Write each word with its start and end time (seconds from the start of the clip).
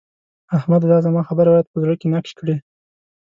احمده! 0.57 0.87
دا 0.91 0.97
زما 1.05 1.21
خبره 1.29 1.49
بايد 1.53 1.67
په 1.71 1.77
زړه 1.83 1.93
کې 1.99 2.07
نقش 2.13 2.31
کړې. 2.39 2.55